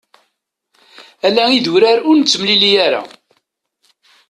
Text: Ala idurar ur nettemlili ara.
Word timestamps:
Ala 1.27 1.43
idurar 1.57 1.97
ur 2.09 2.15
nettemlili 2.17 2.71
ara. 2.85 3.01